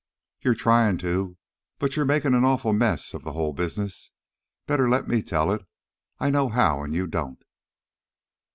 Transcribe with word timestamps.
"You're 0.41 0.55
trying 0.55 0.97
to, 1.05 1.37
but 1.77 1.95
you're 1.95 2.05
making 2.07 2.33
an 2.33 2.43
awful 2.43 2.73
mess 2.73 3.13
of 3.13 3.23
the 3.23 3.33
whole 3.33 3.53
business. 3.53 4.09
Better 4.65 4.89
let 4.89 5.07
me 5.07 5.21
tell 5.21 5.51
it. 5.51 5.61
I 6.17 6.31
know 6.31 6.49
how 6.49 6.81
and 6.81 6.91
you 6.91 7.05
don't." 7.05 7.43